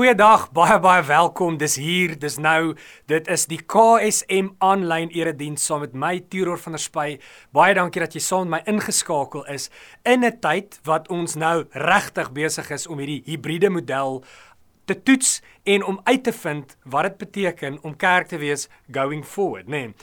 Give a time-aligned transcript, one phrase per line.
[0.00, 1.58] Goeiedag, baie baie welkom.
[1.60, 2.72] Dis hier, dis nou.
[3.12, 7.18] Dit is die KSM aanlyn erediens saam met my Tiror van der Spy.
[7.52, 9.68] Baie dankie dat jy saam met my ingeskakel is
[10.08, 14.24] in 'n tyd wat ons nou regtig besig is om hierdie hibriede model
[14.86, 19.24] te toets en om uit te vind wat dit beteken om kerk te wees going
[19.24, 19.84] forward, né?
[19.84, 19.94] Nee.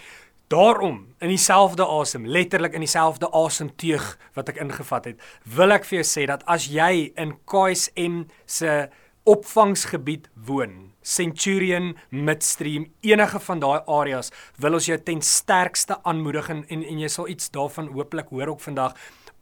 [0.47, 5.97] Daarom, in dieselfde asem, letterlik in dieselfde asemteug wat ek ingevat het, wil ek vir
[6.03, 8.89] jou sê dat as jy in KSM se
[9.27, 16.63] opvangsgebied woon, Centurion, Midstream, enige van daai areas, wil ons jou ten sterkste aanmoedig en
[16.67, 18.95] en, en jy sal iets daarvan hooplik hoor ook vandag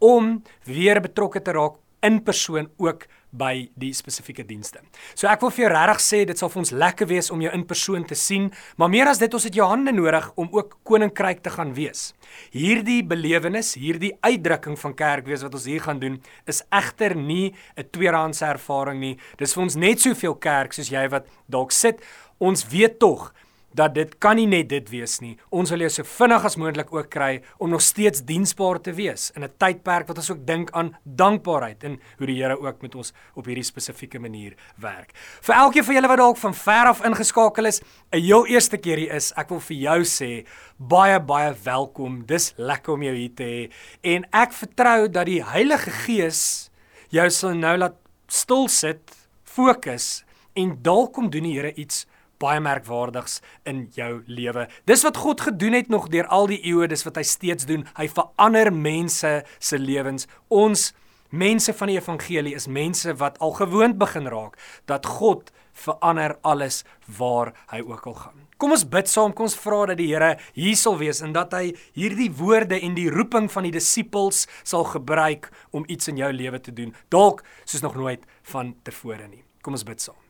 [0.03, 3.05] om weer betrokke te raak in persoon ook
[3.37, 4.81] by die spesifieke dienste.
[5.13, 7.51] So ek wil vir jou regtig sê dit sal vir ons lekker wees om jou
[7.55, 10.77] in persoon te sien, maar meer as dit ons het jou hande nodig om ook
[10.87, 12.13] koninkryk te gaan wees.
[12.55, 17.53] Hierdie belewenis, hierdie uitdrukking van kerk wees wat ons hier gaan doen, is egter nie
[17.77, 19.17] 'n tweedehandse ervaring nie.
[19.37, 22.01] Dis vir ons net soveel kerk soos jy wat dalk sit.
[22.39, 23.33] Ons weet tog
[23.75, 25.35] dat dit kan nie net dit wees nie.
[25.51, 29.31] Ons wil jou so vinnig as moontlik ook kry om nog steeds diensbaar te wees
[29.35, 32.95] in 'n tydperk wat ons ook dink aan dankbaarheid en hoe die Here ook met
[32.95, 35.11] ons op hierdie spesifieke manier werk.
[35.41, 38.97] Vir elkeen van julle wat dalk van ver af ingeskakel is, 'n heel eerste keer
[38.97, 40.45] hier is, ek wil vir jou sê
[40.77, 42.25] baie baie welkom.
[42.25, 46.69] Dis lekker om jou hier te hê en ek vertrou dat die Heilige Gees
[47.09, 47.95] jou sal nou laat
[48.27, 49.11] stil sit,
[49.43, 50.23] fokus
[50.53, 52.05] en dalk kom doen die Here iets
[52.41, 54.67] baie merkwaardigs in jou lewe.
[54.89, 57.85] Dis wat God gedoen het nog deur al die eeue, dis wat hy steeds doen.
[57.97, 60.27] Hy verander mense se lewens.
[60.47, 60.91] Ons
[61.35, 66.83] mense van die evangelie is mense wat al gewoond begin raak dat God verander alles
[67.17, 68.41] waar hy ook al gaan.
[68.57, 71.53] Kom ons bid saam, kom ons vra dat die Here hier sal wees en dat
[71.57, 76.31] hy hierdie woorde en die roeping van die disippels sal gebruik om iets in jou
[76.31, 76.95] lewe te doen.
[77.11, 78.23] Dalk soos nog nooit
[78.53, 79.43] van tevore nie.
[79.61, 80.24] Kom ons bid saam.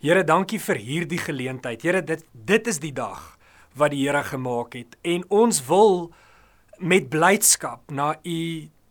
[0.00, 1.82] Here, dankie vir hierdie geleentheid.
[1.84, 3.20] Here, dit dit is die dag
[3.76, 6.08] wat die Here gemaak het en ons wil
[6.80, 8.38] met blydskap na u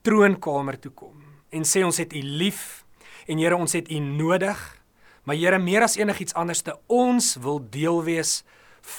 [0.05, 1.17] troonkamer toe kom
[1.49, 2.83] en sê ons het u lief
[3.25, 4.61] en Here, ons het u nodig.
[5.25, 8.43] Maar Here, meer as enigiets anders te ons wil deel wees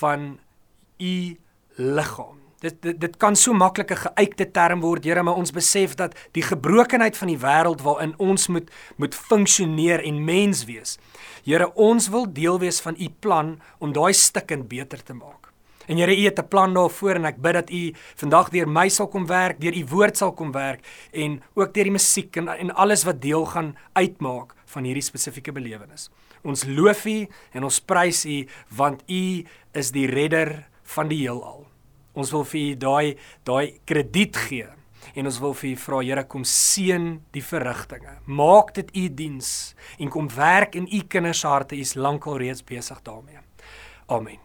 [0.01, 0.33] van
[0.99, 1.15] u
[1.79, 2.40] liggaam.
[2.61, 6.15] Dit dit dit kan so maklik 'n geuite term word, Here, maar ons besef dat
[6.33, 10.99] die gebrokenheid van die wêreld waarin ons moet moet funksioneer en mens wees.
[11.45, 15.53] Here, ons wil deel wees van u plan om daai stukkend beter te maak.
[15.87, 18.89] En Here, u het 'n plan daarvoor en ek bid dat u vandag deur my
[18.89, 20.81] sal kom werk, deur u woord sal kom werk
[21.13, 25.53] en ook deur die musiek en en alles wat deel gaan uitmaak van hierdie spesifieke
[25.53, 26.11] belewenis.
[26.43, 31.70] Ons loof u en ons prys u want u is die redder van die heelal.
[32.15, 34.67] Ons wil vir u daai daai krediet gee
[35.15, 38.19] en ons wil vir u vra Here kom seën die verrigtinge.
[38.27, 41.77] Maak dit u diens en kom werk in u kinders harte.
[41.77, 43.41] U is lankal reeds besig daarmee.
[44.11, 44.39] Amen.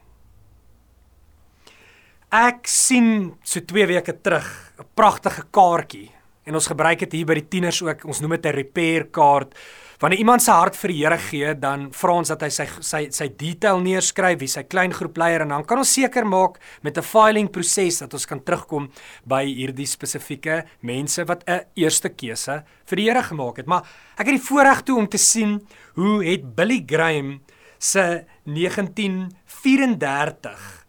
[2.36, 4.47] Ek sien so 2 weke terug
[4.80, 6.12] 'n pragtige kaartjie
[6.46, 8.06] en ons gebruik dit hier by die tieners ook.
[8.06, 9.56] Ons noem dit 'n repair kaart.
[10.00, 13.08] Wanneer iemand sy hart vir die Here gee, dan vra ons dat hy sy sy
[13.16, 16.98] sy detail neerskryf, wie sy klein groep leier en dan kan ons seker maak met
[16.98, 18.92] 'n filing proses dat ons kan terugkom
[19.26, 23.68] by hierdie spesifieke mense wat 'n eerste keuse vir die Here gemaak het.
[23.68, 23.84] Maar
[24.18, 27.42] ek het die voorreg toe om te sien hoe het Billy Graham
[27.80, 30.86] se 1934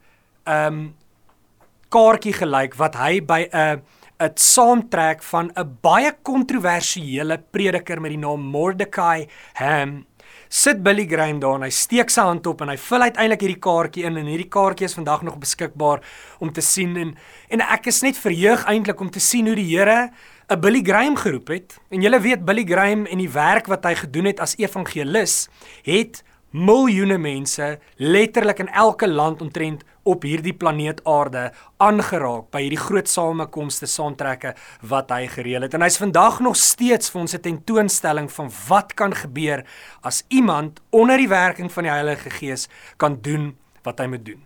[0.47, 0.95] ehm um,
[1.89, 3.83] kaartjie gelyk wat hy by 'n
[4.19, 10.07] 'n saamtrek van 'n baie kontroversiële prediker met die naam Mordecai Ham.
[10.49, 13.61] Sit Billy Graham daar en hy steek sy hand op en hy vul uiteindelik hierdie
[13.61, 16.01] kaartjie in en hierdie kaartjie is vandag nog beskikbaar
[16.39, 17.17] om te sien en
[17.51, 20.11] en ek is net verheug eintlik om te sien hoe die Here
[20.49, 21.79] 'n Billy Graham geroep het.
[21.91, 25.49] En julle weet Billy Graham en die werk wat hy gedoen het as evangelis
[25.83, 31.51] het miljoene mense letterlik in elke land omtrent op hierdie planeet Aarde
[31.83, 34.55] aangeraak by hierdie groot samekomste saamtrekke
[34.87, 35.75] wat hy gereël het.
[35.75, 39.65] En hy's vandag nog steeds vir ons 'n tentoonstelling van wat kan gebeur
[40.03, 44.46] as iemand onder die werking van die Heilige Gees kan doen wat hy moet doen.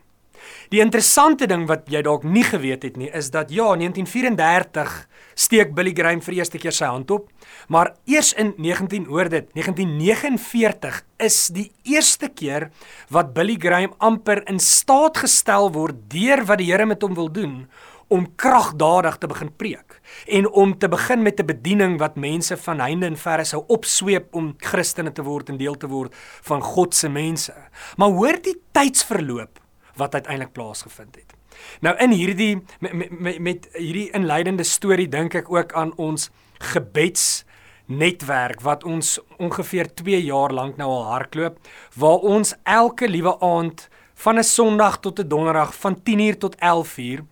[0.71, 4.97] Die interessante ding wat jy dalk nie geweet het nie, is dat ja, 1934
[5.35, 7.29] steek Billy Graham vir eerste keer sy hand op,
[7.69, 12.71] maar eers in 19 hoor dit, 1949 is die eerste keer
[13.11, 17.33] wat Billy Graham amper in staat gestel word deur wat die Here met hom wil
[17.33, 17.65] doen
[18.11, 22.81] om kragdadig te begin preek en om te begin met 'n bediening wat mense van
[22.81, 26.95] heinde en verre sou opsweep om Christene te word en deel te word van God
[26.95, 27.55] se mense.
[27.97, 29.61] Maar hoor die tydsverloop
[30.00, 31.37] wat uiteindelik plaasgevind het.
[31.85, 36.31] Nou in hierdie met, met, met hierdie inleidende storie dink ek ook aan ons
[36.73, 37.44] gebeds
[37.91, 41.58] netwerk wat ons ongeveer 2 jaar lank nou al hardloop
[41.99, 47.25] waar ons elke liewe aand van 'n Sondag tot 'n Donderdag van 10uur tot 11uur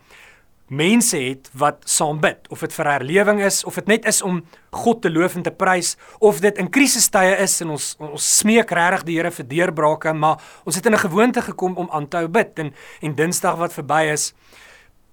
[0.69, 2.49] mense het wat saam bid.
[2.53, 5.53] Of dit vir herlewing is of dit net is om God te loof en te
[5.55, 10.12] prys of dit in krisistye is en ons ons smeek regtig die Here vir deurbrake
[10.15, 12.59] maar ons het in 'n gewoonte gekom om aan te hou bid.
[12.59, 12.73] En
[13.03, 14.35] en Dinsdag wat verby is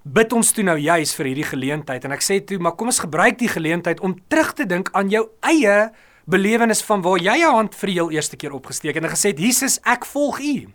[0.03, 2.05] bid ons toe nou juis vir hierdie geleentheid.
[2.05, 5.09] En ek sê toe maar kom ons gebruik die geleentheid om terug te dink aan
[5.09, 5.91] jou eie
[6.25, 9.39] belewenis van waar jy jou hand vir die heel eerste keer opgesteek en gesê het
[9.39, 10.67] Jesus ek volg u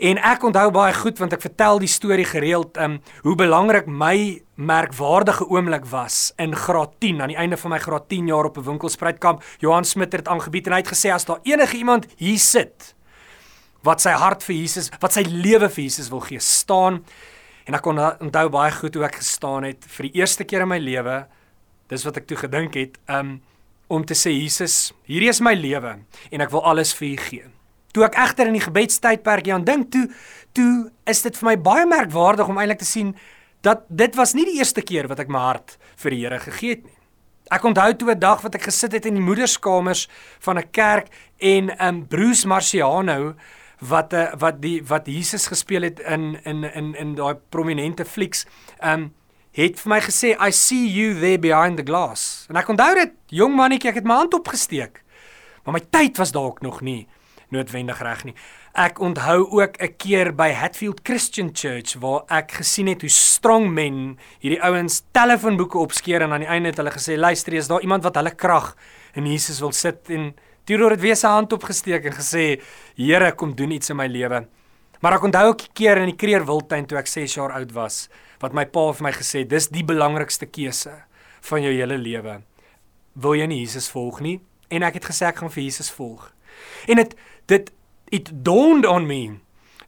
[0.00, 4.40] En ek onthou baie goed want ek vertel die storie gereeld um hoe belangrik my
[4.56, 8.56] merkwaardige oomblik was in graad 10 aan die einde van my graad 10 jaar op
[8.56, 9.44] 'n winkelspruitkamp.
[9.58, 12.94] Johan Smit het aangebied en hy het gesê as daar enige iemand hier sit
[13.82, 17.04] wat sy hart vir Jesus, wat sy lewe vir Jesus wil gee, staan
[17.70, 20.72] En ek kon onthou baie goed hoe ek gestaan het vir die eerste keer in
[20.72, 21.20] my lewe.
[21.86, 23.38] Dis wat ek toe gedink het, um
[23.90, 25.96] om te sê Jesus, hierdie is my lewe
[26.30, 27.46] en ek wil alles vir U gee.
[27.92, 30.06] Toe ek egter in die gebedstydperk aan dink toe,
[30.54, 33.14] toe is dit vir my baie merkwaardig om eintlik te sien
[33.66, 36.76] dat dit was nie die eerste keer wat ek my hart vir die Here gegee
[36.76, 36.96] het nie.
[37.50, 40.08] Ek onthou toe 'n dag wat ek gesit het in die moederskamers
[40.38, 41.08] van 'n kerk
[41.38, 43.34] en um Bruce Marciano
[43.80, 48.46] wat uh, wat die wat Jesus gespeel het in in in in daai prominente flieks.
[48.80, 49.12] Um
[49.52, 52.46] het vir my gesê I see you there behind the glass.
[52.48, 55.02] En ek onthou dit, jong mannetjie, ek het my hand opgesteek.
[55.64, 57.08] Maar my tyd was dalk nog nie
[57.50, 58.34] noodwendig reg nie.
[58.74, 63.70] Ek onthou ook 'n keer by Hatfield Christian Church waar ek gesien het hoe strong
[63.70, 67.80] men hierdie ouens telefoonboeke opskeer en aan die einde het hulle gesê luister, is daar
[67.80, 68.76] iemand wat hulle krag
[69.14, 72.60] in Jesus wil sit en Teodor het weer sy hand opgesteek en gesê:
[72.94, 74.46] "Here, kom doen iets in my lewe."
[75.00, 77.72] Maar ek onthou ook 'n keer in die Kreer Wildtuin toe ek 6 jaar oud
[77.72, 78.08] was,
[78.38, 81.04] wat my pa vir my gesê: "Dis die belangrikste keuse
[81.40, 82.42] van jou hele lewe.
[83.14, 86.32] Wil jy nie Jesus volg nie?" En ek het gesê ek gaan vir Jesus volg.
[86.86, 87.14] En dit
[87.46, 87.72] dit
[88.10, 89.38] it dawned on me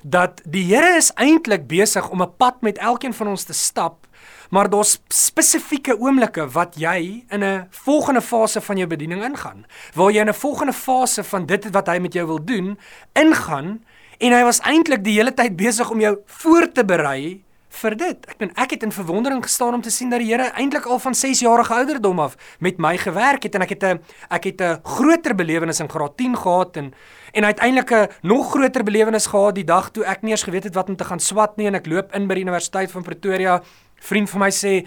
[0.02, 4.06] dat die Here is eintlik besig om 'n pad met elkeen van ons te stap
[4.52, 9.64] maar daar's spesifieke oomblikke wat jy in 'n volgende fase van jou bediening ingaan,
[9.94, 12.78] waar jy in 'n volgende fase van dit wat hy met jou wil doen,
[13.12, 13.84] ingaan
[14.18, 18.26] en hy was eintlik die hele tyd besig om jou voor te berei vir dit.
[18.28, 21.00] Ek bedoel ek het in verwondering gestaan om te sien dat die Here eintlik al
[21.02, 24.60] van 6 jarige ouderdom af met my gewerk het en ek het 'n ek het
[24.60, 26.94] 'n groter belewenis in graad 10 gehad en
[27.32, 30.74] en uiteindelik 'n nog groter belewenis gehad die dag toe ek nie eens geweet het
[30.74, 33.62] wat om te gaan swat nie en ek loop in by die Universiteit van Pretoria
[34.00, 34.86] vriend van my sê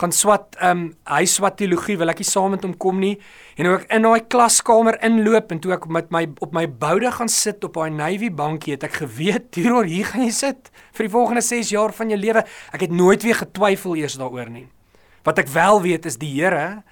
[0.00, 3.16] gaan swat ehm um, hy swat teologie wil ek nie saam met hom kom nie.
[3.60, 7.28] En ook in daai klaskamer inloop en toe ek met my op my boude gaan
[7.28, 11.12] sit op daai navy bankie het ek geweet hieroor hier gaan jy sit vir die
[11.12, 12.44] volgende 6 jaar van jou lewe.
[12.72, 14.68] Ek het nooit weer getwyfel eers daaroor nie.
[15.24, 16.82] Wat ek wel weet is die Here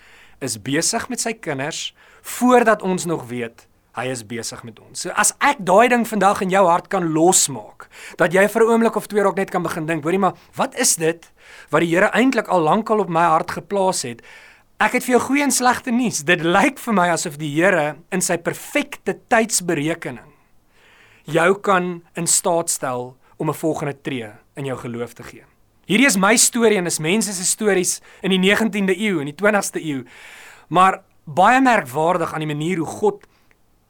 [0.44, 3.67] is besig met sy kinders voordat ons nog weet
[3.98, 5.04] hy is besig met ons.
[5.04, 8.70] So as ek daai ding vandag in jou hart kan losmaak, dat jy vir 'n
[8.70, 11.30] oomblik of twee dalk net kan begin dink, hoorie maar, wat is dit
[11.70, 14.22] wat die Here eintlik al lankal op my hart geplaas het?
[14.80, 16.22] Ek het vir jou goeie en slegte nuus.
[16.22, 20.28] Dit lyk vir my asof die Here in sy perfekte tydsberekening
[21.28, 25.44] jou kan in staat stel om 'n volgende tree in jou geloof te gee.
[25.86, 29.34] Hierdie is my storie en is mense se stories in die 19de eeu en die
[29.34, 30.04] 20ste eeu.
[30.68, 33.26] Maar baie merkwaardig aan die manier hoe God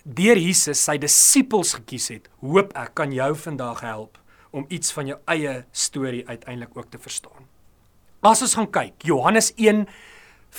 [0.09, 4.19] deur Jesus sy disippels gekies het, hoop ek kan jou vandag help
[4.57, 7.45] om iets van jou eie storie uiteindelik ook te verstaan.
[8.25, 9.85] As ons gaan kyk, Johannes 1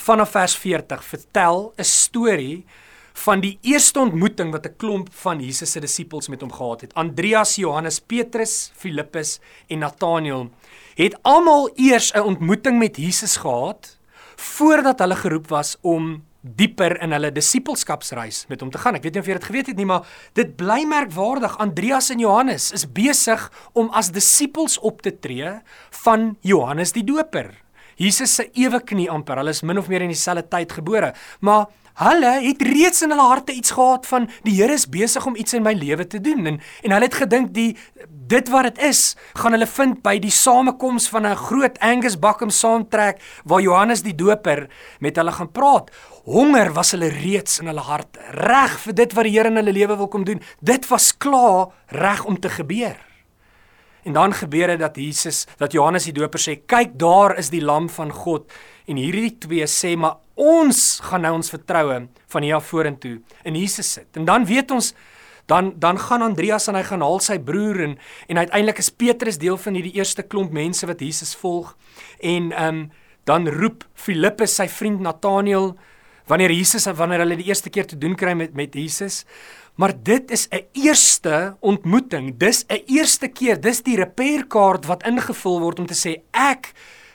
[0.06, 2.66] vanaf vers 40 vertel 'n storie
[3.14, 6.94] van die eerste ontmoeting wat 'n klomp van Jesus se disippels met hom gehad het.
[6.94, 10.50] Andreas, Johannes, Petrus, Filippus en Nataneel
[10.96, 13.98] het almal eers 'n ontmoeting met Jesus gehad
[14.36, 18.96] voordat hulle geroep was om dieper in hulle disippelskapsreis met hom te gaan.
[18.96, 20.08] Ek weet nie of jy dit geweet het nie, maar
[20.40, 21.58] dit bly merkwaardig.
[21.60, 25.58] Andreas en Johannes is besig om as disippels op te tree
[26.06, 27.52] van Johannes die Doper.
[28.00, 29.42] Jesus se ewe knie amper.
[29.42, 31.12] Hulle is min of meer in dieselfde tyd gebore,
[31.44, 31.68] maar
[32.00, 35.58] hulle het reeds in hulle harte iets gehad van die Here is besig om iets
[35.58, 37.74] in my lewe te doen en en hulle het gedink die
[38.30, 42.50] dit wat dit is, gaan hulle vind by die samekoms van 'n groot Angus Bakkum
[42.50, 44.70] saamtrek waar Johannes die Doper
[45.00, 45.92] met hulle gaan praat.
[46.26, 49.74] Honger was hulle reeds in hulle hart reg vir dit wat die Here in hulle
[49.76, 50.42] lewe wil kom doen.
[50.60, 52.98] Dit was klaar reg om te gebeur.
[54.04, 57.62] En dan gebeur dit dat Jesus, dat Johannes die Doper sê, "Kyk, daar is die
[57.62, 58.52] lam van God."
[58.88, 63.56] En hierdie twee sê, "Maar ons gaan nou ons vertroue van hier af vorentoe in
[63.56, 64.94] Jesus sit." En dan weet ons
[65.46, 67.98] dan dan gaan Andreas en hy gaan haal sy broer en
[68.28, 71.76] en uiteindelik is Petrus deel van hierdie eerste klomp mense wat Jesus volg.
[72.20, 72.92] En ehm um,
[73.24, 75.76] dan roep Filippus sy vriend Nataneel
[76.30, 79.26] wanneer Jesus wanneer hulle die eerste keer te doen kry met met Jesus.
[79.80, 82.38] Maar dit is 'n eerste ontmoeting.
[82.38, 83.62] Dis 'n eerste keer.
[83.62, 86.74] Dis die repairkaart wat ingevul word om te sê ek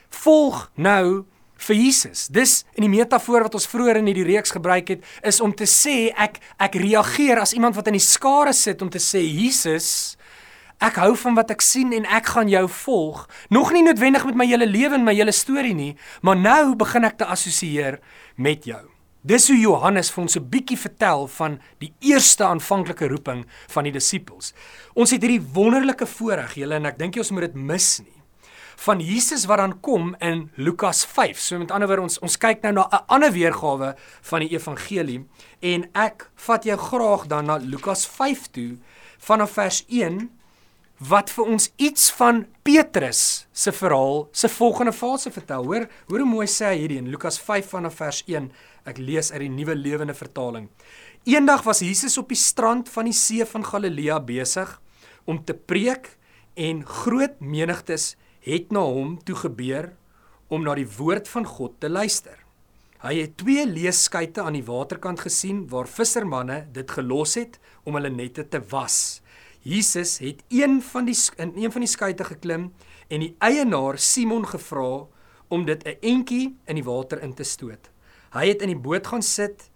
[0.09, 1.25] volg nou
[1.57, 2.29] vir Jesus.
[2.29, 5.67] Dis in die metafoor wat ons vroeër in hierdie reeks gebruik het, is om te
[5.67, 10.17] sê ek ek reageer as iemand wat in die skare sit om te sê Jesus,
[10.81, 13.29] ek hou van wat ek sien en ek gaan jou volg.
[13.49, 17.05] Nog nie noodwendig met my hele lewe en my hele storie nie, maar nou begin
[17.05, 18.01] ek te assosieer
[18.37, 18.94] met jou.
[19.25, 23.93] Dis hoe Johannes vir ons 'n bietjie vertel van die eerste aanvanklike roeping van die
[23.93, 24.53] disippels.
[24.95, 28.21] Ons het hierdie wonderlike voorreg, julle en ek dink jy ons moet dit mis nie.
[28.77, 31.39] Van Jesus wat dan kom in Lukas 5.
[31.39, 35.25] So met ander woorde ons ons kyk nou na 'n ander weergawe van die evangelie
[35.63, 38.77] en ek vat jou graag dan na Lukas 5 toe
[39.19, 40.31] vanaf vers 1
[41.03, 45.65] wat vir ons iets van Petrus se verhaal se volgende fase vertel.
[45.67, 48.51] Hoor, hoor hoe mooi sê hy hierdie in Lukas 5 vanaf vers 1.
[48.87, 50.69] Ek lees uit die Nuwe Lewende Vertaling.
[51.25, 54.79] Eendag was Jesus op die strand van die see van Galilea besig
[55.25, 56.13] om te preek
[56.55, 59.95] en groot menigtes het na hom toe gebeur
[60.53, 62.37] om na die woord van God te luister.
[63.05, 68.13] Hy het twee leeskuite aan die waterkant gesien waar vissermanne dit gelos het om hulle
[68.13, 69.24] nette te was.
[69.65, 72.67] Jesus het een van die in een van die skuite geklim
[73.09, 75.07] en die eienaar Simon gevra
[75.49, 77.91] om dit 'n entjie in die water in te stoot.
[78.33, 79.71] Hy het in die boot gaan sit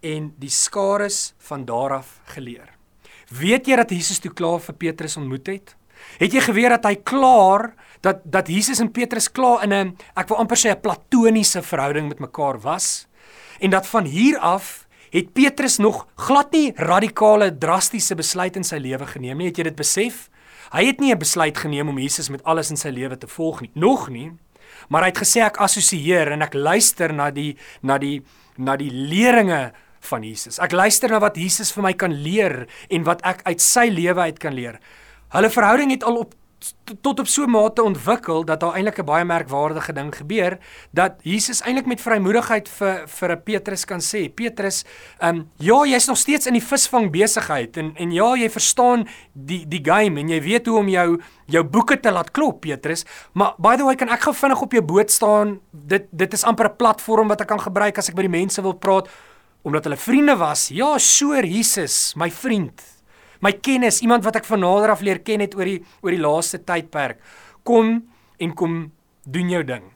[0.00, 2.76] en die skares van daar af geleer.
[3.28, 5.76] Weet jy dat Jesus toe klaar vir Petrus ontmoet het?
[6.18, 10.28] Het jy geweet dat hy klaar dat dat Jesus en Petrus klaar in 'n ek
[10.28, 13.06] wil amper sê 'n platoniese verhouding met mekaar was
[13.60, 18.76] en dat van hier af het Petrus nog glad nie radikale drastiese besluite in sy
[18.76, 19.46] lewe geneem nie.
[19.46, 20.28] Het jy dit besef?
[20.72, 23.60] Hy het nie 'n besluit geneem om Jesus met alles in sy lewe te volg
[23.60, 23.70] nie.
[23.74, 24.32] Nog nie
[24.88, 28.20] maar hy het gesê ek assosieer en ek luister na die na die
[28.56, 29.74] na die leringe
[30.06, 30.60] van Jesus.
[30.62, 34.28] Ek luister na wat Jesus vir my kan leer en wat ek uit sy lewe
[34.30, 34.78] uit kan leer.
[35.34, 36.34] Hulle verhouding het al op
[37.02, 40.58] tot op so 'n mate ontwikkel dat daar eintlik 'n baie merkwaardige ding gebeur
[40.90, 44.84] dat Jesus eintlik met vrymoedigheid vir vir 'n Petrus kan sê Petrus,
[45.18, 49.08] ehm um, ja, jy's nog steeds in die visvang besigheid en en ja, jy verstaan
[49.32, 53.04] die die game en jy weet hoe om jou jou boeke te laat klop Petrus,
[53.32, 55.60] maar by the way kan ek gou vinnig op jou boot staan.
[55.70, 58.62] Dit dit is amper 'n platform wat ek kan gebruik as ek by die mense
[58.62, 59.08] wil praat
[59.62, 60.68] omdat hulle vriende was.
[60.68, 62.95] Ja, sure Jesus, my vriend
[63.40, 66.22] my kennis, iemand wat ek van nader af leer ken het oor die oor die
[66.22, 67.20] laaste tydperk.
[67.64, 68.02] Kom
[68.38, 68.92] en kom
[69.24, 69.92] doen jou ding.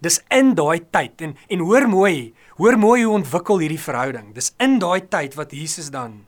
[0.00, 4.32] Dis in daai tyd en en hoor mooi, hoor mooi hoe ontwikkel hierdie verhouding.
[4.34, 6.24] Dis in daai tyd wat Jesus dan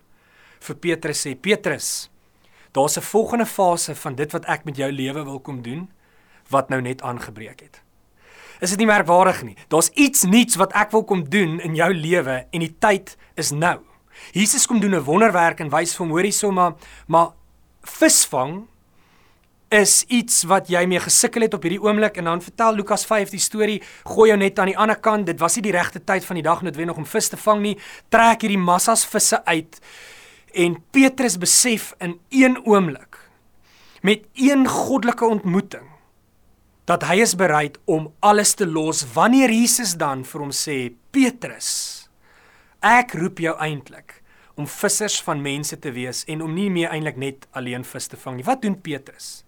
[0.63, 2.11] vir Petrus sê, Petrus,
[2.73, 5.89] daar's 'n volgende fase van dit wat ek met jou lewe wil kom doen
[6.51, 7.83] wat nou net aangebreek het.
[8.61, 9.57] Is dit nie merkwaardig nie?
[9.69, 13.51] Daar's iets nuuts wat ek wil kom doen in jou lewe en die tyd is
[13.51, 13.81] nou.
[14.33, 16.75] Jesus kom doen 'n wonderwerk en wys vir hom hoorie sommer
[17.07, 17.33] maar
[17.83, 18.67] visvang
[19.73, 22.19] is iets wat jy mee gesukkel het op hierdie oomblik.
[22.21, 25.27] En dan vertel Lukas 5 die storie gooi jou net aan die ander kant.
[25.27, 27.77] Dit was nie die regte tyd van die dag noodwendig om vis te vang nie.
[28.13, 29.81] Trek hierdie massas visse uit.
[30.53, 33.17] En Petrus besef in een oomblik
[34.03, 35.89] met een goddelike ontmoeting
[36.85, 42.02] dat hy is bereid om alles te los wanneer Jesus dan vir hom sê Petrus
[42.83, 44.17] Ek roep jou eintlik
[44.59, 48.19] om vissers van mense te wees en om nie meer eintlik net alleen vis te
[48.19, 48.47] vang nie.
[48.47, 49.45] Wat doen Petrus?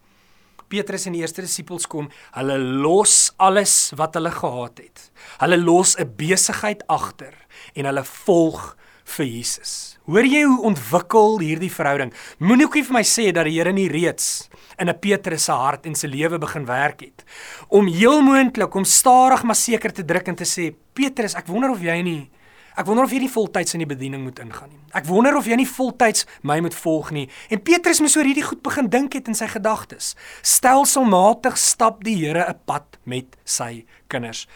[0.71, 5.11] Petrus en die eerste disippels kom, hulle los alles wat hulle gehad het.
[5.43, 7.35] Hulle los 'n besigheid agter
[7.75, 9.99] en hulle volg vir Jesus.
[10.07, 12.15] Hoor jy hoe ontwikkel hierdie verhouding?
[12.39, 14.49] Moenie ookie vir my sê dat die Here nie reeds
[14.79, 17.25] in 'n Petrus se hart en se lewe begin werk het
[17.69, 21.71] om heel moontlik om stadig maar seker te druk en te sê Petrus, ek wonder
[21.71, 22.31] of jy nie
[22.75, 24.81] Ek wonder of jy nie voltyds in die bediening moet ingaan nie.
[24.99, 27.29] Ek wonder of jy nie voltyds my moet volg nie.
[27.55, 30.15] En Petrus moes oor hierdie goed begin dink het in sy gedagtes.
[30.43, 34.49] Stelselmatig stap die Here 'n pad met sy kinders.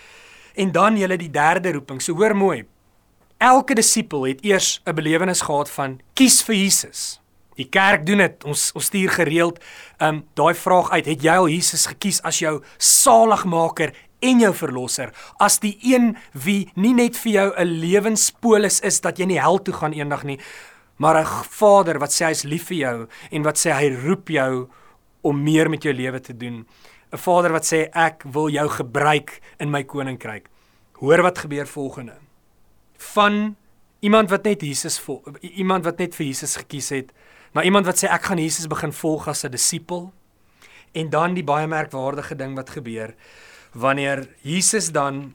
[0.57, 2.03] En dan julle die derde roeping.
[2.03, 2.67] So hoor mooi.
[3.39, 7.21] Elke disipel het eers 'n belewenis gehad van kies vir Jesus.
[7.55, 8.45] Die kerk doen dit.
[8.45, 9.59] Ons ons stuur gereeld
[9.99, 11.07] um daai vraag uit.
[11.07, 16.71] Het jy al Jesus gekies as jou saligmaker en jou verlosser as die een wie
[16.75, 20.39] nie net vir jou 'n lewenspolis is dat jy nie hel toe gaan eendag nie
[20.99, 24.69] maar 'n Vader wat sê hy's lief vir jou en wat sê hy roep jou
[25.21, 26.67] om meer met jou lewe te doen.
[27.13, 30.49] 'n Vader wat sê ek wil jou gebruik in my koninkryk.
[30.93, 32.17] Hoor wat gebeur volgende.
[32.97, 33.57] Van
[34.01, 37.13] iemand wat net Jesus volg iemand wat net vir Jesus gekies het
[37.55, 40.13] na iemand wat sê ek gaan Jesus begin volg as 'n disipel.
[40.93, 43.15] En dan die baie merkwaardige ding wat gebeur
[43.73, 45.35] wanneer Jesus dan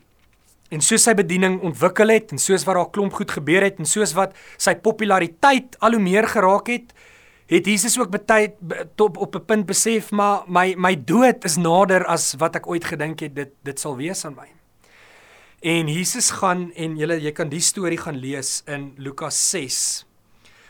[0.73, 3.85] En soos sy bediening ontwikkel het en soos wat daar klomp goed gebeur het en
[3.85, 6.95] soos wat sy populariteit al hoe meer geraak het,
[7.51, 8.53] het Jesus ook baie
[8.97, 12.85] op op 'n punt besef maar my my dood is nader as wat ek ooit
[12.85, 14.49] gedink het dit dit sal wees aan my.
[15.61, 20.05] En Jesus gaan en jy jy kan die storie gaan lees in Lukas 6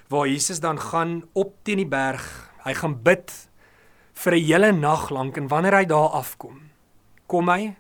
[0.10, 2.52] waar Jesus dan gaan op teen die berg.
[2.66, 3.32] Hy gaan bid
[4.14, 6.73] vir 'n hele nag lank en wanneer hy daar afkom,
[7.34, 7.74] kom hy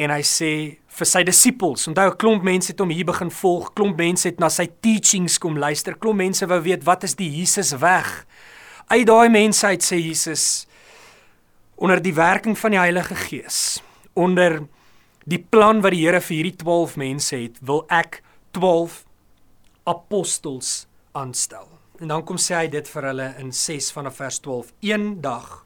[0.00, 0.52] en hy sê
[0.92, 1.86] vir sy disippels.
[1.90, 5.38] Onthou 'n klomp mense het hom hier begin volg, klomp mense het na sy teachings
[5.38, 8.26] kom luister, klomp mense wou weet wat is die Jesus weg?
[8.88, 10.66] Uit daai mense uit sê Jesus
[11.76, 13.82] onder die werking van die Heilige Gees,
[14.14, 14.62] onder
[15.26, 19.04] die plan wat die Here vir hierdie 12 mense het, wil ek 12
[19.84, 21.68] apostels aanstel.
[22.00, 24.72] En dan kom sê hy dit vir hulle in 6 vanaf vers 12.
[24.80, 25.61] Eendag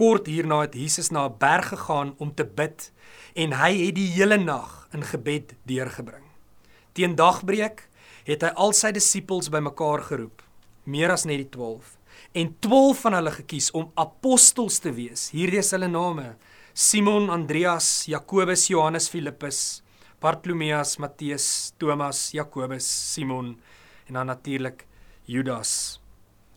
[0.00, 2.90] kort hierna het Jesus na 'n berg gegaan om te bid
[3.34, 6.24] en hy het die hele nag in gebed deurgebring.
[6.92, 7.88] Teen dagbreek
[8.24, 10.42] het hy al sy disippels bymekaar geroep,
[10.84, 11.98] meer as net die 12
[12.32, 15.30] en 12 van hulle gekies om apostels te wees.
[15.30, 16.36] Hierdie is hulle name:
[16.74, 19.82] Simon, Andreas, Jakobus, Johannes, Filippus,
[20.20, 23.60] Bartolomeus, Matteus, Thomas, Jakobus, Simon
[24.06, 24.86] en dan natuurlik
[25.24, 26.00] Judas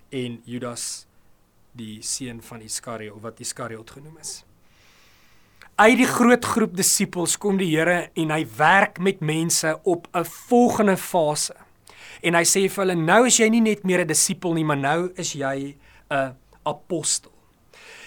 [0.09, 1.05] en Judas
[1.73, 4.43] die seun van Iskariot of wat Iskariot genoem is.
[5.75, 10.23] Uit die groot groep disippels kom die Here en hy werk met mense op 'n
[10.23, 11.55] volgende fase
[12.21, 14.77] en hy sê vir hulle nou is jy nie net meer 'n disipel nie, maar
[14.77, 15.75] nou is jy
[16.09, 17.31] 'n apostel.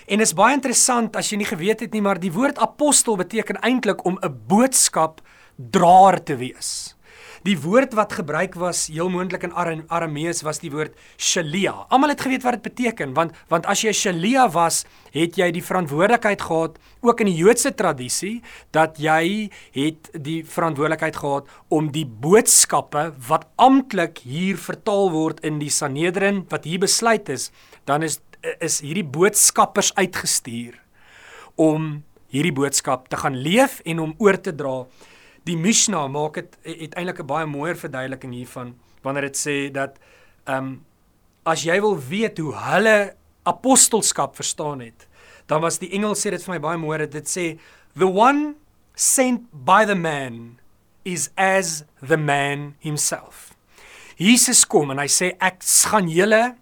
[0.07, 3.17] En dit is baie interessant as jy nie geweet het nie, maar die woord apostel
[3.17, 5.21] beteken eintlik om 'n boodskap
[5.57, 6.96] draer te wees.
[7.47, 11.85] Die woord wat gebruik was heel moontlik in Aramees was die woord shalia.
[11.95, 15.53] Almal het geweet wat dit beteken want want as jy 'n shalia was, het jy
[15.53, 21.93] die verantwoordelikheid gehad ook in die Joodse tradisie dat jy het die verantwoordelikheid gehad om
[21.93, 27.53] die boodskappe wat amptelik hier vertaal word in die Sanhedrin wat hier besluit is,
[27.85, 28.21] dan is
[28.61, 30.75] is hierdie boodskappers uitgestuur
[31.55, 34.87] om hierdie boodskap te gaan leef en om oor te dra
[35.47, 39.99] die Mishnah maak dit het eintlik 'n baie mooier verduideliking hiervan wanneer dit sê dat
[40.45, 40.85] ehm um,
[41.47, 43.15] as jy wil weet hoe hulle
[43.47, 45.07] apostelskap verstaan het,
[45.47, 47.59] dan was die engel sê dit vir my baie mooi dat dit sê
[47.95, 48.55] the one
[48.95, 50.59] sent by the man
[51.05, 53.55] is as the man himself.
[54.17, 56.57] Jesus kom en hy sê ek gaan julle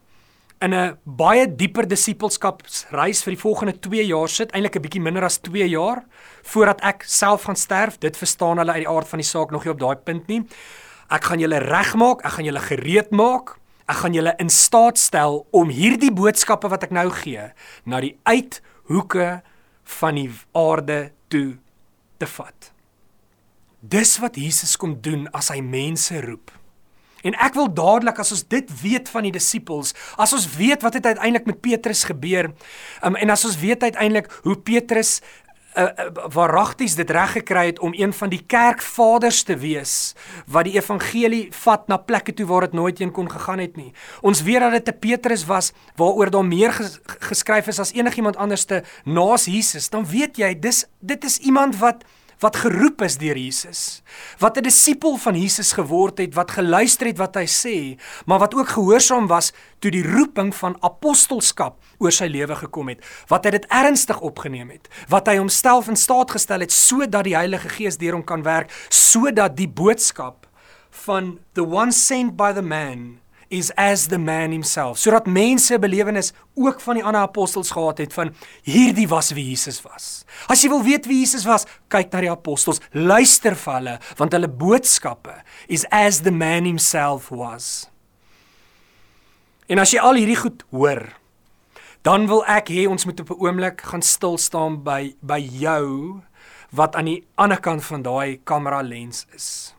[0.61, 5.25] in 'n baie dieper disippelskapsreis vir die volgende 2 jaar sit, eintlik 'n bietjie minder
[5.25, 6.05] as 2 jaar
[6.43, 7.99] voordat ek self gaan sterf.
[7.99, 10.47] Dit verstaan hulle uit die aard van die saak nog nie op daai punt nie.
[11.11, 13.59] Ek gaan julle regmaak, ek gaan julle gereed maak.
[13.87, 17.53] Ek gaan julle in staat stel om hierdie boodskappe wat ek nou gee
[17.85, 19.43] na die uithoeke
[20.01, 21.59] van die aarde toe
[22.19, 22.73] te vat.
[23.81, 26.51] Dis wat Jesus kom doen as hy mense roep.
[27.25, 30.99] En ek wil dadelik as ons dit weet van die disippels, as ons weet wat
[30.99, 32.51] het uiteindelik met Petrus gebeur,
[33.03, 35.21] um, en as ons weet uiteindelik hoe Petrus
[35.75, 40.15] uh, uh, waaragties dit reg gekry het om een van die kerkvaders te wees
[40.47, 43.93] wat die evangelie vat na plekke toe waar dit nooit heen kon gegaan het nie.
[44.23, 48.37] Ons weet dat dit 'n Petrus was waaroor daar meer ges geskryf is as enigiemand
[48.37, 49.91] anderste naas Jesus.
[49.91, 52.05] Dan weet jy, dis dit is iemand wat
[52.45, 54.03] wat geroep is deur Jesus,
[54.39, 57.77] wat 'n disipel van Jesus geword het, wat geluister het wat hy sê,
[58.27, 63.01] maar wat ook gehoorsaam was toe die roeping van apostelskap oor sy lewe gekom het,
[63.29, 67.37] wat hy dit ernstig opgeneem het, wat hy homself in staat gestel het sodat die
[67.37, 70.47] Heilige Gees deur hom kan werk, sodat die boodskap
[70.91, 76.33] van the one sent by the man is as the man himself sodat mense belewenis
[76.55, 80.25] ook van die ander apostels gehad het van hierdie was wie Jesus was.
[80.49, 84.37] As jy wil weet wie Jesus was, kyk na die apostels, luister vir hulle want
[84.37, 87.89] hulle boodskappe is as the man himself was.
[89.69, 91.07] En as jy al hierdie goed hoor,
[92.05, 96.21] dan wil ek hê ons moet op 'n oomblik gaan stil staan by by jou
[96.71, 99.75] wat aan die ander kant van daai kamera lens is.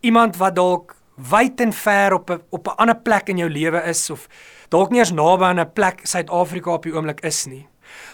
[0.00, 3.82] Iemand wat dalk wyd en ver op 'n op 'n ander plek in jou lewe
[3.82, 4.28] is of
[4.68, 7.68] dalk nie eens naby aan 'n plek Suid-Afrika op die oomblik is nie.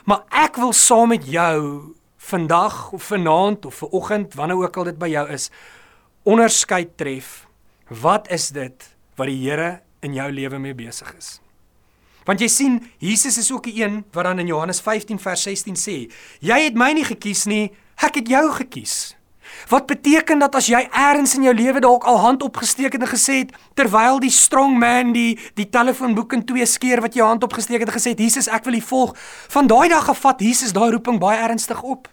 [0.05, 1.83] Maar ek wil saam met jou
[2.17, 5.51] vandag of vanaand of vanoggend wanneer ook al dit by jou is
[6.23, 7.47] onderskeid tref.
[7.89, 11.41] Wat is dit wat die Here in jou lewe mee besig is?
[12.25, 15.77] Want jy sien, Jesus is ook die een wat dan in Johannes 15 vers 16
[15.77, 19.18] sê: "Jy het my nie gekies nie, ek het jou gekies."
[19.69, 23.11] Wat beteken dat as jy eers in jou lewe dalk al hand opgesteek het en
[23.11, 27.43] gesê het terwyl die strong man die die telefoonboek in twee skeer wat jy hand
[27.43, 29.17] opgesteek het en gesê het Jesus ek wil U volg
[29.49, 32.09] van daai dag af vat Jesus daai roeping baie ernstig op.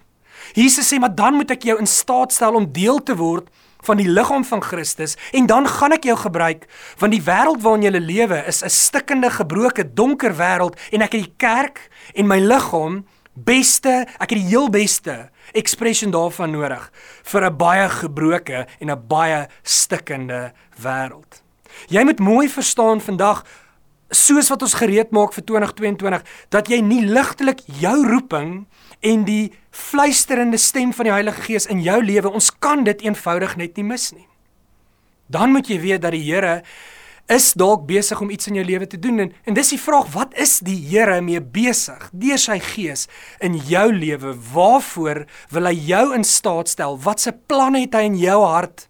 [0.53, 3.49] Jesus sê, "Maar dan moet ek jou in staat stel om deel te word
[3.85, 6.65] van die liggaam van Christus en dan gaan ek jou gebruik
[6.97, 11.23] want die wêreld waarin jy lewe is 'n stikkende, gebroke, donker wêreld en ek het
[11.23, 16.91] die kerk en my liggaam beste, ek het die heel beste expression daarvan nodig
[17.23, 21.41] vir 'n baie gebroke en 'n baie stikkende wêreld.
[21.87, 23.43] Jy moet mooi verstaan vandag
[24.09, 28.67] soos wat ons gereed maak vir 2022 dat jy nie ligtelik jou roeping
[29.01, 33.55] en die fluisterende stem van die Heilige Gees in jou lewe ons kan dit eenvoudig
[33.55, 34.27] net nie mis nie.
[35.27, 36.61] Dan moet jy weet dat die Here
[37.31, 40.11] is dalk besig om iets in jou lewe te doen en en dis die vraag
[40.13, 43.07] wat is die Here mee besig deur sy gees
[43.43, 44.35] in jou lewe?
[44.53, 46.99] Waarvoor wil hy jou in staat stel?
[47.01, 48.87] Wat se planne het hy in jou hart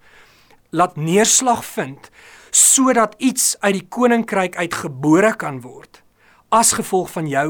[0.76, 2.12] laat neerslag vind
[2.56, 6.02] sodat iets uit die koninkryk uitgebore kan word
[6.56, 7.48] as gevolg van jou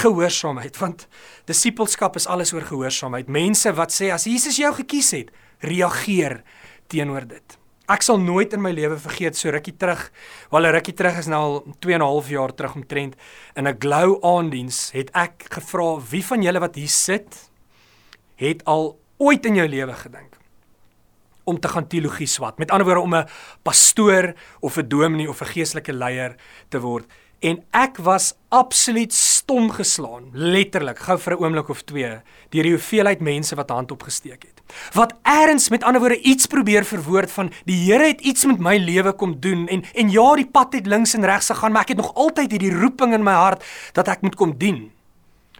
[0.00, 0.78] gehoorsaamheid?
[0.78, 1.06] Want
[1.50, 3.30] disippelskap is alles oor gehoorsaamheid.
[3.30, 5.34] Mense wat sê as Jesus jou gekies het
[5.66, 6.44] reageer
[6.86, 7.57] teenoor dit
[7.88, 10.10] Ek sal nooit in my lewe vergeet so rukkie terug,
[10.52, 13.16] wel 'n rukkie terug is nou al 2 en 'n half jaar terug omtrent
[13.56, 17.50] in 'n glow aandiens het ek gevra wie van julle wat hier sit
[18.36, 20.36] het al ooit in jou lewe gedink
[21.44, 22.58] om te gaan teologie swat.
[22.58, 23.28] Met ander woorde om 'n
[23.62, 26.36] pastoor of 'n dominee of 'n geestelike leier
[26.68, 27.06] te word.
[27.40, 32.20] En ek was absoluut stom geslaan, letterlik, gou vir 'n oomblik of twee,
[32.50, 34.58] deur die hoeveelheid mense wat hand opgesteek het
[34.92, 38.76] wat eers met ander woorde iets probeer verwoord van die Here het iets met my
[38.76, 41.94] lewe kom doen en en ja die pad het links en regs gegaan maar ek
[41.94, 44.90] het nog altyd hierdie roeping in my hart dat ek moet kom dien.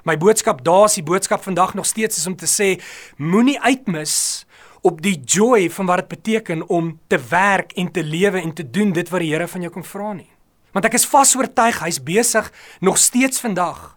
[0.05, 2.79] My boodskap daar is die boodskap vandag nog steeds is om te sê
[3.17, 4.47] moenie uitmis
[4.87, 8.71] op die joy van wat dit beteken om te werk en te lewe en te
[8.71, 10.31] doen dit wat die Here van jou kom vra nie.
[10.79, 13.97] Want ek is vas oortuig hy's besig nog steeds vandag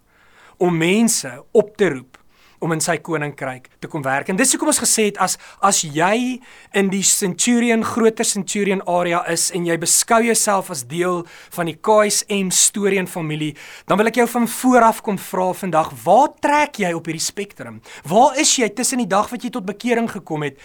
[0.58, 2.18] om mense op te roep
[2.62, 4.30] om in sy koninkryk te kom werk.
[4.30, 6.40] En dis hoekom ons gesê het as as jy
[6.78, 11.78] in die Centurion groter Centurion area is en jy beskou jouself as deel van die
[11.78, 13.56] KSM storie en familie,
[13.90, 17.82] dan wil ek jou van vooraf kom vra vandag, waar trek jy op hierdie spektrum?
[18.10, 20.58] Waar is jy tussen die dag wat jy tot bekering gekom het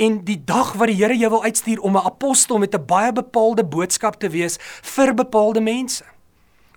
[0.00, 3.12] en die dag wat die Here jou wil uitstuur om 'n apostel met 'n baie
[3.12, 6.04] bepaalde boodskap te wees vir bepaalde mense?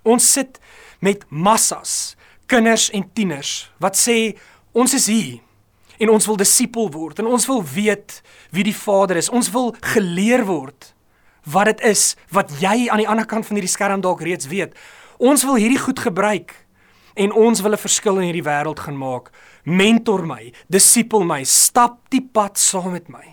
[0.02, 0.60] Ons sit
[1.00, 4.36] met massas kinders en tieners wat sê
[4.74, 5.38] Ons is hier
[6.02, 8.16] en ons wil disipel word en ons wil weet
[8.50, 9.30] wie die Vader is.
[9.30, 10.90] Ons wil geleer word
[11.46, 14.74] wat dit is wat jy aan die ander kant van hierdie skerm dalk reeds weet.
[15.22, 16.56] Ons wil hierdie goed gebruik
[17.14, 19.30] en ons wil 'n verskil in hierdie wêreld gaan maak.
[19.64, 23.24] Mentor my, disipel my, stap die pad saam met my.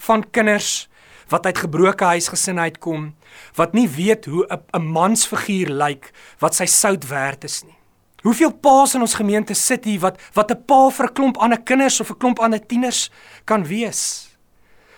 [0.00, 0.88] Van kinders
[1.30, 3.10] wat uit gebroke huisgesinne uitkom,
[3.54, 7.76] wat nie weet hoe 'n mansfiguur lyk wat sy sout werd is nie.
[8.22, 11.60] Hoeveel paas in ons gemeente sit hier wat wat 'n pa vir 'n klomp ander
[11.60, 13.10] kinders of 'n klomp ander tieners
[13.44, 14.28] kan wees?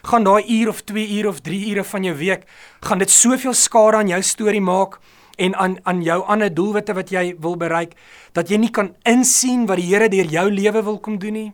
[0.02, 2.44] Gaan daai uur of 2 uur of 3 ure van jou week
[2.80, 4.98] gaan dit soveel skade aan jou storie maak
[5.36, 7.94] en aan aan jou ander doelwitte wat jy wil bereik
[8.32, 11.52] dat jy nie kan insien wat die Here deur jou lewe wil kom doen nie?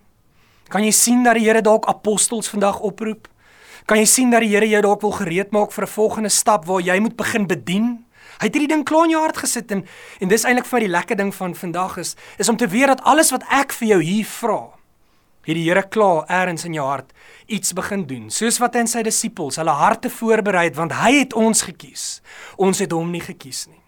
[0.68, 3.28] Kan jy sien dat die Here dalk apostels vandag oproep?
[3.86, 6.64] Kan jy sien dat die Here jou dalk wil gereed maak vir 'n volgende stap
[6.66, 8.04] waar jy moet begin bedien?
[8.38, 9.86] Hy het hierdie ding klaar in jou hart gesit en
[10.20, 13.02] en dis eintlik vir die lekker ding van vandag is is om te weet dat
[13.02, 14.77] alles wat ek vir jou hier vra,
[15.48, 17.12] het die Here klaar eers in jou hart
[17.48, 18.28] iets begin doen.
[18.30, 22.20] Soos wat hy en sy disippels hulle harte voorberei het want hy het ons gekies.
[22.61, 23.80] Ons het hom nie gekies nie.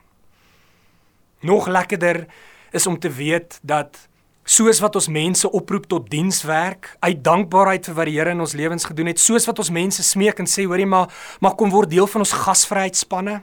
[1.45, 2.27] Nog lekkerder
[2.73, 4.09] is om te weet dat
[4.51, 8.57] soos wat ons mense oproep tot dienswerk uit dankbaarheid vir wat die Here in ons
[8.59, 11.93] lewens gedoen het, soos wat ons mense smeek en sê hoorie maar maar kom word
[11.93, 13.37] deel van ons gasvryheidspanne.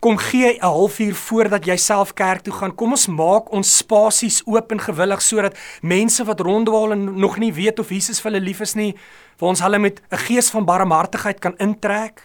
[0.00, 2.74] Kom gee 'n halfuur voordat jy self kerk toe gaan.
[2.74, 7.52] Kom ons maak ons spasies oop en gewillig sodat mense wat ronddwaal en nog nie
[7.52, 8.94] weet of Jesus vir hulle lief is nie,
[9.36, 12.22] vir ons hulle met 'n gees van barmhartigheid kan intrek.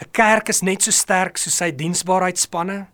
[0.00, 2.86] 'n Kerk is net so sterk soos sy diensbaarheidspanne.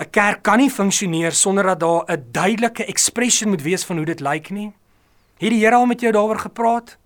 [0.00, 4.06] 'n Kerk kan nie funksioneer sonder dat daar 'n duidelike expression moet wees van hoe
[4.06, 4.72] dit lyk nie.
[5.38, 6.96] Het die Here al met jou daaroor gepraat?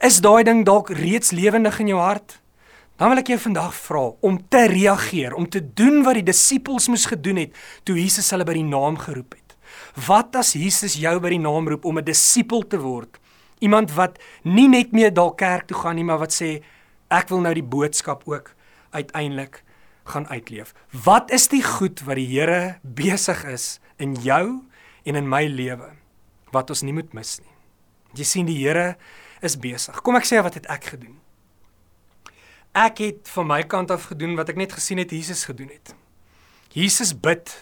[0.00, 2.40] Is daai ding dalk reeds lewendig in jou hart?
[2.96, 6.88] Dan wil ek jou vandag vra om te reageer, om te doen wat die disippels
[6.88, 9.56] moes gedoen het toe Jesus hulle by die naam geroep het.
[10.06, 13.18] Wat as Jesus jou by die naam roep om 'n disipel te word?
[13.58, 16.62] Iemand wat nie net meer dalk kerk toe gaan nie, maar wat sê
[17.10, 18.54] ek wil nou die boodskap ook
[18.90, 19.63] uiteindelik
[20.04, 20.74] gaan uitleef.
[21.04, 24.62] Wat is die goed wat die Here besig is in jou
[25.04, 25.92] en in my lewe
[26.54, 27.52] wat ons nie moet mis nie?
[28.14, 28.94] Jy sien die Here
[29.44, 30.00] is besig.
[30.04, 31.18] Kom ek sê wat het ek gedoen?
[32.74, 35.94] Ek het van my kant af gedoen wat ek net gesien het Jesus gedoen het.
[36.74, 37.52] Jesus bid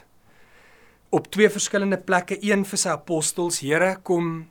[1.13, 4.47] op twee verskillende plekke, een vir sy apostels, Here, kom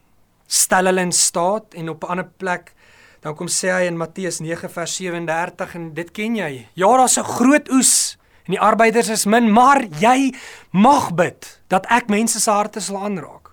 [0.51, 2.73] stel hulle in staat en op 'n ander plek
[3.21, 6.67] dan kom sê hy in Matteus 9 vers 37 en dit ken jy.
[6.73, 10.33] Ja, daar's 'n groot oes en die arbeiders is min, maar jy
[10.71, 13.51] mag bid dat ek mense se harte sal aanraak.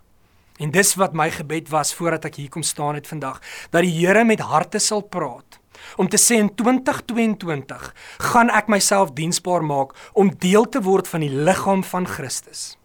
[0.59, 3.94] En dis wat my gebed was voordat ek hier kom staan het vandag, dat die
[3.94, 5.61] Here met harte sal praat
[5.96, 7.94] om te sê in 2022
[8.33, 12.76] gaan ek myself diensbaar maak om deel te word van die liggaam van Christus.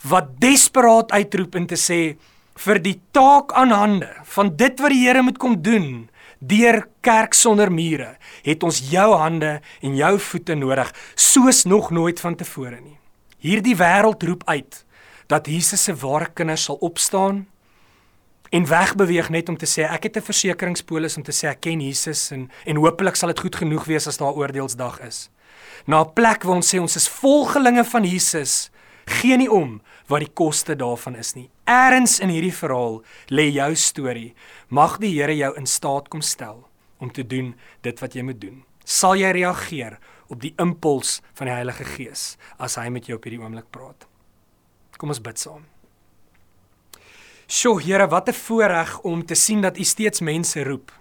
[0.03, 2.17] wat desperaat uitroep en te sê
[2.55, 6.09] vir die taak aan hande van dit wat die Here moet kom doen
[6.39, 12.19] deur kerk sonder mure het ons jou hande en jou voete nodig soos nog nooit
[12.19, 12.97] vantevore nie.
[13.39, 14.85] Hierdie wêreld roep uit
[15.30, 17.44] dat Jesus se ware kinders sal opstaan
[18.50, 21.82] en wegbeweeg net om te sê ek het 'n versekeringspolis om te sê ek ken
[21.82, 25.30] Jesus en en hopelik sal dit goed genoeg wees as daar oordeelsdag is.
[25.86, 28.70] Na 'n plek waar ons sê ons is volgelinge van Jesus,
[29.06, 31.50] gee nie om wat die koste daarvan is nie.
[31.65, 34.34] Eerens in hierdie verhaal lê jou storie.
[34.70, 38.42] Mag die Here jou in staat kom stel om te doen dit wat jy moet
[38.42, 38.63] doen.
[38.84, 43.24] Sal jy reageer op die impuls van die Heilige Gees as hy met jou op
[43.24, 44.09] hierdie oomblik praat?
[44.99, 45.63] Kom ons bid saam.
[47.47, 50.91] Sjoe, Here, wat 'n voorreg om te sien dat U steeds mense roep.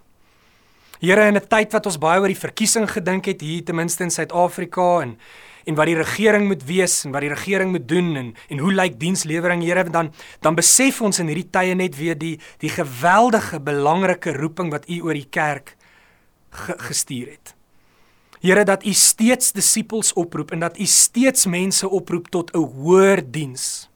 [1.00, 4.04] Here, in 'n tyd wat ons baie oor die verkiesing gedink het hier ten minste
[4.04, 5.18] in Suid-Afrika en
[5.66, 8.72] en wat die regering moet wees en wat die regering moet doen en en hoe
[8.72, 13.60] lyk dienslewering Here dan dan besef ons in hierdie tye net weer die die geweldige
[13.60, 15.76] belangrike roeping wat u oor die kerk
[16.50, 17.57] ge, gestuur het.
[18.40, 23.30] Here dat u steeds disippels oproep en dat u steeds mense oproep tot 'n hoër
[23.30, 23.88] diens.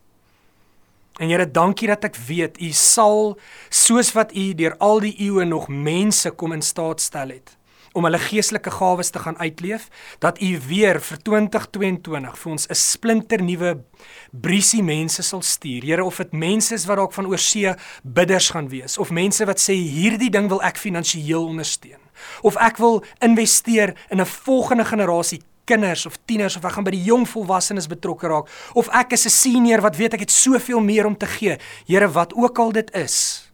[1.20, 5.44] En Here, dankie dat ek weet u sal soos wat u deur al die eeue
[5.44, 7.56] nog mense kom in staat stel het
[7.92, 12.74] om hulle geestelike gawes te gaan uitleef, dat U weer vir 2022 vir ons 'n
[12.74, 13.84] splinter nuwe
[14.30, 15.82] briesie mense sal stuur.
[15.82, 19.60] Here, of dit mense is wat dalk van oorsee bidders gaan wees of mense wat
[19.60, 22.00] sê hierdie ding wil ek finansiëel ondersteun
[22.46, 26.94] of ek wil investeer in 'n volgende generasie kinders of tieners of ek gaan by
[26.94, 30.80] die jong volwassenes betrokke raak of ek is 'n senior wat weet ek het soveel
[30.80, 31.58] meer om te gee.
[31.86, 33.50] Here, wat ook al dit is,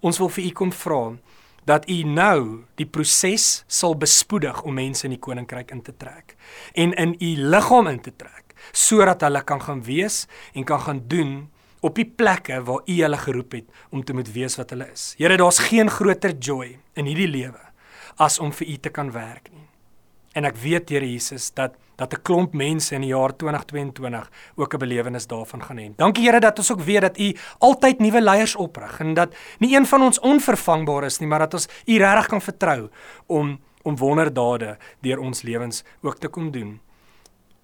[0.00, 1.16] ons wil vir u kom vra
[1.64, 6.36] dat u nou die proses sal bespoedig om mense in die koninkryk in te trek
[6.72, 11.02] en in u liggaam in te trek sodat hulle kan gaan wees en kan gaan
[11.08, 14.90] doen op die plekke waar u hulle geroep het om te moet wees wat hulle
[14.92, 15.14] is.
[15.18, 17.68] Here, daar's geen groter joy in hierdie lewe
[18.20, 19.69] as om vir u te kan werk nie.
[20.32, 24.74] En ek weet Here Jesus dat dat 'n klomp mense in die jaar 2022 ook
[24.74, 25.92] 'n belewenis daarvan gaan hê.
[25.96, 29.76] Dankie Here dat ons ook weet dat U altyd nuwe leiers oprig en dat nie
[29.76, 32.88] een van ons onvervangbaar is nie, maar dat ons U regtig kan vertrou
[33.26, 36.80] om om wonderdade deur ons lewens ook te kom doen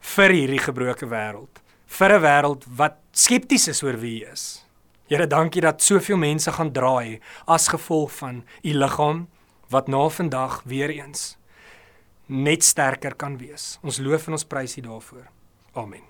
[0.01, 4.67] vir hierdie gebroke wêreld, vir 'n wêreld wat skepties is oor wie U is.
[5.09, 9.29] Here, dankie dat soveel mense gaan draai as gevolg van U liggaam
[9.69, 11.37] wat na vandag weer eens
[12.27, 13.77] net sterker kan wees.
[13.83, 15.27] Ons loof en ons prys U daarvoor.
[15.77, 16.05] Amen.